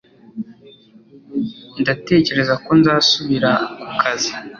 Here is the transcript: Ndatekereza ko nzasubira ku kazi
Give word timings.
Ndatekereza 1.81 2.53
ko 2.63 2.69
nzasubira 2.79 3.51
ku 3.81 3.91
kazi 4.01 4.31